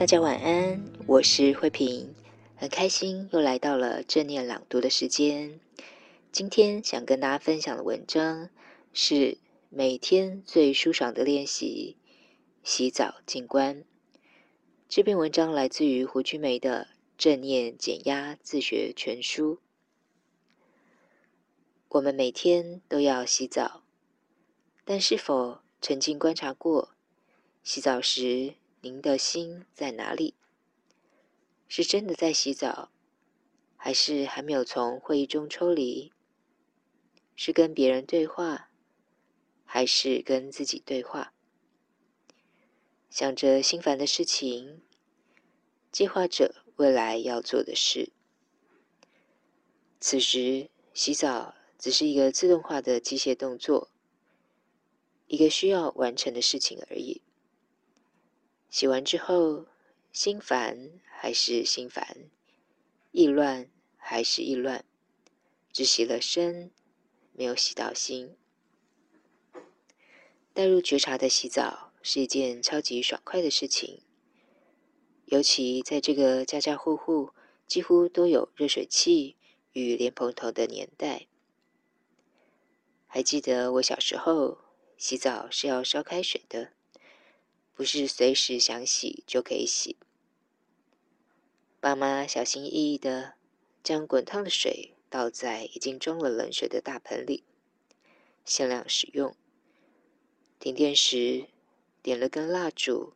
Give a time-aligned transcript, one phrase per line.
[0.00, 2.14] 大家晚安，我是慧萍，
[2.56, 5.60] 很开心又来到了正念朗读的时间。
[6.32, 8.48] 今天想跟大家分享的文章
[8.94, 9.36] 是
[9.68, 11.98] 每天最舒爽的练习——
[12.64, 13.84] 洗澡静观。
[14.88, 19.56] 这篇文章来自于胡君梅的《正念减压自学全书》。
[21.90, 23.82] 我们每天都要洗澡，
[24.86, 26.94] 但是否曾经观察过，
[27.62, 30.32] 洗澡时，您的心在哪里？
[31.68, 32.90] 是真的在洗澡，
[33.76, 36.10] 还是还没有从会议中抽离？
[37.36, 38.70] 是跟别人对话，
[39.66, 41.34] 还是跟自己对话？
[43.10, 44.80] 想着心烦的事情，
[45.92, 48.12] 计划着未来要做的事。
[50.00, 53.90] 此时，洗澡只是一个自动化的机械动作，
[55.26, 57.20] 一个需要完成的事情而已。
[58.70, 59.66] 洗完之后，
[60.12, 62.30] 心烦还是心烦，
[63.10, 64.84] 意乱还是意乱，
[65.72, 66.70] 只洗了身，
[67.32, 68.36] 没有洗到心。
[70.52, 74.02] 带入觉察的洗澡是一件超级爽快的事情，
[75.26, 77.30] 尤其在这个家家户户
[77.66, 79.36] 几乎都有热水器
[79.72, 81.26] 与莲蓬头的年代。
[83.08, 84.58] 还记得我小时候
[84.96, 86.72] 洗澡是要烧开水的。
[87.80, 89.96] 不是随时想洗就可以洗。
[91.80, 93.36] 爸妈小心翼翼地
[93.82, 97.42] 将滚烫的水倒在已经装了冷水的大盆里，
[98.44, 99.34] 限量使用。
[100.58, 101.46] 停电时
[102.02, 103.14] 点了根蜡烛，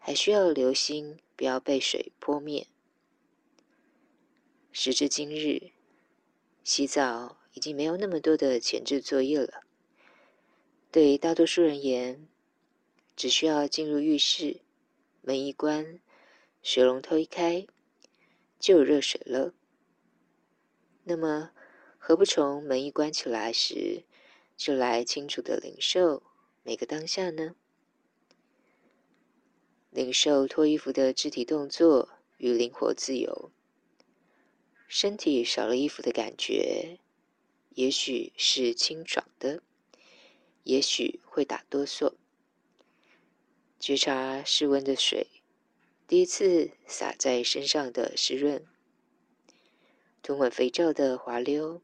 [0.00, 2.66] 还需要留心不要被水泼灭。
[4.72, 5.70] 时至今日，
[6.64, 9.62] 洗澡已经没有那么多的前置作业了。
[10.90, 12.26] 对于大多数人言，
[13.18, 14.60] 只需要进入浴室，
[15.22, 15.98] 门一关，
[16.62, 17.66] 水龙头一开，
[18.60, 19.52] 就有热水了。
[21.02, 21.50] 那么，
[21.98, 24.04] 何不从门一关起来时，
[24.56, 26.22] 就来清楚的领受
[26.62, 27.56] 每个当下呢？
[29.90, 33.50] 领受脱衣服的肢体动作与灵活自由，
[34.86, 37.00] 身体少了衣服的感觉，
[37.70, 39.60] 也许是清爽的，
[40.62, 42.14] 也许会打哆嗦。
[43.80, 45.28] 觉察室温的水，
[46.08, 48.66] 第一次洒在身上的湿润，
[50.20, 51.80] 涂抹肥皂的滑溜，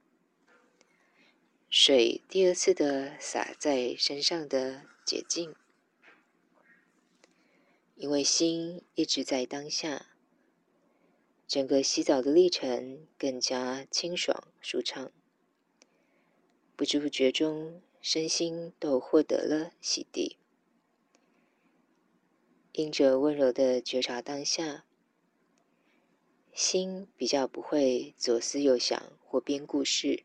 [1.70, 5.54] 水第二次的洒在身上的洁净。
[7.94, 10.06] 因为心一直在当下，
[11.46, 15.12] 整个洗澡的历程更加清爽舒畅，
[16.74, 20.36] 不知不觉中，身心都获得了洗涤。
[22.76, 24.84] 因着温柔的觉察当下，
[26.52, 30.24] 心比较不会左思右想或编故事，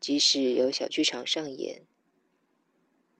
[0.00, 1.82] 即使有小剧场上演，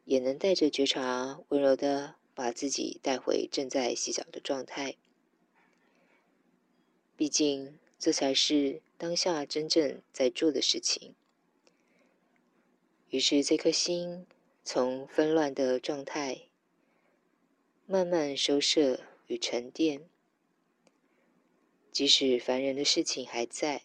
[0.04, 4.96] 也能带着觉察温柔的把自己带回正在洗澡的状态。
[7.16, 11.14] 毕竟，这才是当下真正在做的事情。
[13.10, 14.26] 于是，这颗心
[14.64, 16.48] 从纷乱的状态。
[17.86, 20.08] 慢慢收摄与沉淀，
[21.92, 23.84] 即使烦人的事情还在，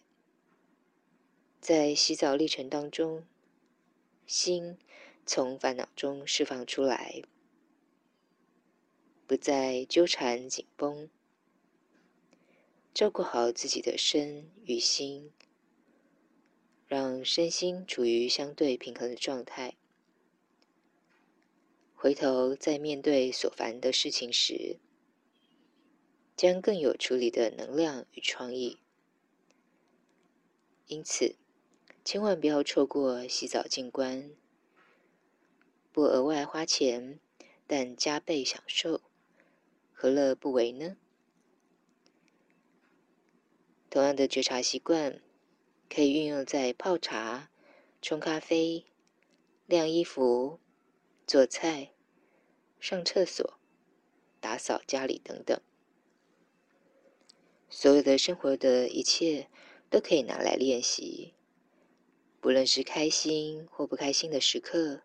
[1.60, 3.26] 在洗澡历程当中，
[4.26, 4.78] 心
[5.26, 7.22] 从烦恼中释放出来，
[9.26, 11.10] 不再纠缠紧绷，
[12.94, 15.30] 照顾好自己的身与心，
[16.88, 19.76] 让身心处于相对平衡的状态。
[22.02, 24.78] 回头再面对所烦的事情时，
[26.34, 28.78] 将更有处理的能量与创意。
[30.86, 31.36] 因此，
[32.02, 34.30] 千万不要错过洗澡静观，
[35.92, 37.20] 不额外花钱，
[37.66, 39.02] 但加倍享受，
[39.92, 40.96] 何乐不为呢？
[43.90, 45.20] 同样的觉察习惯，
[45.90, 47.50] 可以运用在泡茶、
[48.00, 48.86] 冲咖啡、
[49.66, 50.58] 晾衣服、
[51.30, 51.92] 做菜、
[52.80, 53.60] 上厕所、
[54.40, 55.60] 打扫家里等等。
[57.68, 59.48] 所有的生活的一切
[59.88, 61.34] 都可以拿来练习，
[62.40, 65.02] 不论是开心或不开心的时刻。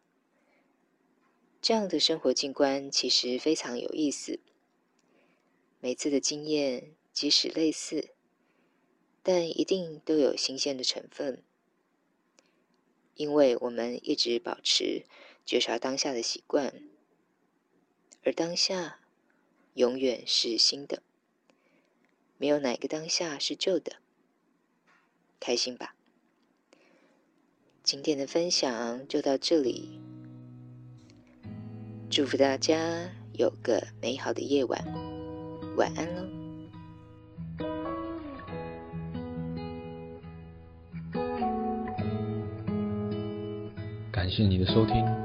[1.61, 4.39] 这样的生活静观其实非常有意思。
[5.79, 8.15] 每次的经验即使类似，
[9.21, 11.43] 但一定都有新鲜的成分，
[13.13, 15.05] 因为我们一直保持
[15.45, 16.73] 觉察当下的习惯，
[18.23, 18.97] 而当下
[19.75, 21.03] 永远是新的，
[22.37, 23.97] 没有哪个当下是旧的。
[25.39, 25.93] 开心吧！
[27.83, 29.99] 今天的分享就到这里。
[32.09, 34.83] 祝福大家有个美好的夜晚，
[35.77, 36.25] 晚安喽！
[44.11, 45.24] 感谢你的收听。